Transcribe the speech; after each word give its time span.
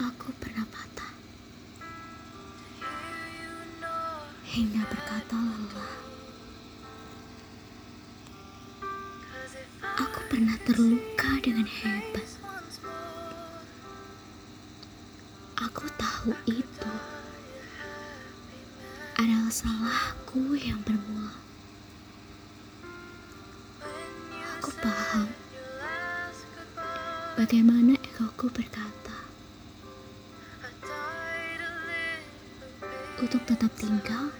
aku 0.00 0.32
pernah 0.40 0.64
patah 0.64 1.12
hingga 4.48 4.80
berkata 4.88 5.36
lelah. 5.36 5.92
Aku 10.00 10.20
pernah 10.32 10.56
terluka 10.64 11.30
dengan 11.44 11.68
hebat. 11.68 12.28
Aku 15.60 15.84
tahu 16.00 16.32
itu 16.48 16.92
adalah 19.20 19.52
salahku 19.52 20.56
yang 20.56 20.80
bermula. 20.80 21.36
Aku 24.56 24.72
paham 24.80 25.28
bagaimana 27.36 28.00
egoku 28.00 28.48
berkata. 28.48 28.99
Untuk 33.20 33.44
tetap 33.44 33.68
tinggal 33.76 34.32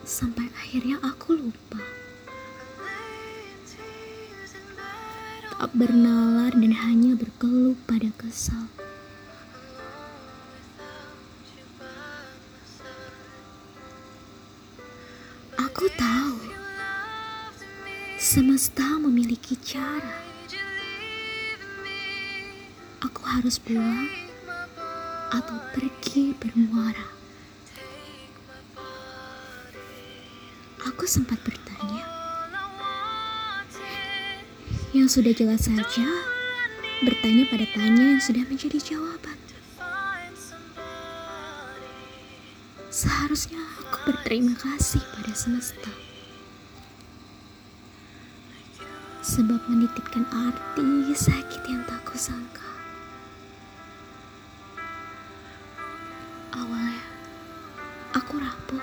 sampai 0.00 0.48
akhirnya 0.56 0.96
aku 1.04 1.36
lupa. 1.36 1.84
Tak 5.56 5.72
bernalar 5.76 6.52
dan 6.56 6.72
hanya 6.72 7.12
berkeluh 7.12 7.76
pada 7.84 8.08
kesal. 8.16 8.72
Aku 15.60 15.84
tahu 15.92 16.40
semesta 18.16 18.96
memiliki 18.96 19.60
cara. 19.60 20.24
Aku 23.04 23.20
harus 23.28 23.60
pulang 23.60 24.08
atau 25.32 25.56
pergi 25.76 26.32
bermuara. 26.40 27.15
Aku 30.86 31.02
sempat 31.02 31.42
bertanya, 31.42 32.06
yang 34.94 35.10
sudah 35.10 35.34
jelas 35.34 35.66
saja 35.66 36.06
bertanya 37.02 37.44
pada 37.50 37.66
tanya 37.74 38.14
yang 38.16 38.22
sudah 38.22 38.46
menjadi 38.46 38.78
jawaban. 38.78 39.34
Seharusnya 42.88 43.60
aku 43.82 44.08
berterima 44.08 44.56
kasih 44.56 45.02
pada 45.12 45.34
semesta. 45.36 45.92
Sebab 49.20 49.60
menitipkan 49.68 50.24
arti 50.32 51.12
sakit 51.12 51.62
yang 51.68 51.82
tak 51.84 52.00
kusangka. 52.08 52.70
Awalnya, 56.56 57.04
aku 58.16 58.40
rapuh, 58.40 58.80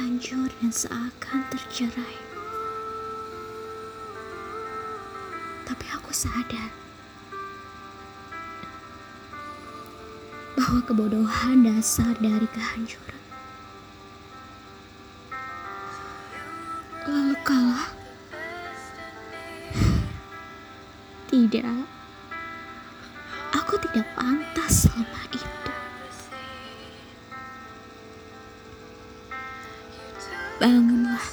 hancur 0.00 0.48
dan 0.64 0.72
seakan 0.72 1.44
tercerai. 1.52 2.16
Tapi 5.68 5.86
aku 5.92 6.08
sadar 6.08 6.72
bahwa 10.56 10.80
kebodohan 10.88 11.68
dasar 11.68 12.16
dari 12.16 12.48
kehancuran. 12.48 13.20
Lalu 17.04 17.36
kalah? 17.44 17.92
Tidak. 21.28 21.84
Aku 23.52 23.74
tidak 23.84 24.08
pantas 24.16 24.88
lemah 24.96 25.29
Bangunlah. 30.60 31.24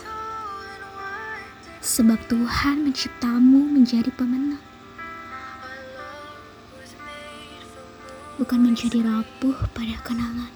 Sebab 1.83 2.15
Tuhan 2.31 2.87
menciptamu 2.87 3.75
menjadi 3.75 4.07
pemenang. 4.15 4.63
Bukan 8.39 8.59
menjadi 8.63 9.03
rapuh 9.03 9.67
pada 9.75 9.99
kenangan. 10.07 10.47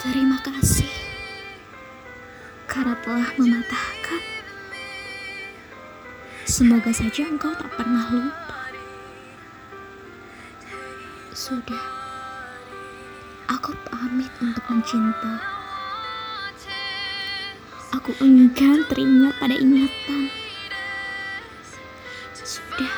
Terima 0.00 0.40
kasih 0.40 0.88
karena 2.64 2.96
telah 3.04 3.36
mematahkan. 3.36 4.22
Semoga 6.48 6.96
saja 6.96 7.28
engkau 7.28 7.52
tak 7.52 7.76
pernah 7.76 8.08
lupa. 8.08 8.72
Sudah, 11.36 11.84
aku 13.52 13.76
pamit 13.84 14.32
untuk 14.40 14.64
mencinta. 14.72 15.59
Aku 17.90 18.14
enggan 18.22 18.86
teringat 18.86 19.34
pada 19.42 19.50
ingatan. 19.58 20.30
Sudah, 22.30 22.94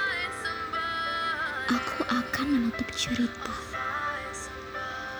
aku 1.72 2.04
akan 2.12 2.46
menutup 2.52 2.84
cerita. 2.92 3.56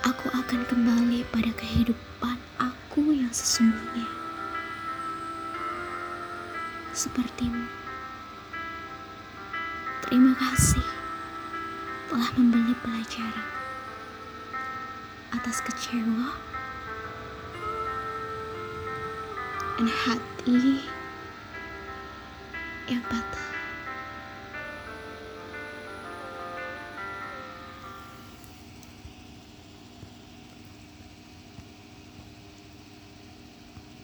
Aku 0.04 0.28
akan 0.28 0.68
kembali 0.68 1.24
pada 1.32 1.48
kehidupan 1.56 2.36
aku 2.60 3.16
yang 3.16 3.32
sesungguhnya. 3.32 4.04
Sepertimu. 6.92 7.64
Terima 10.04 10.36
kasih 10.36 10.84
telah 12.12 12.28
membeli 12.36 12.76
pelajaran 12.84 13.48
atas 15.32 15.64
kecewa 15.64 16.36
dan 19.78 19.88
hati 19.88 20.84
yang 22.90 23.02
patah. 23.08 23.41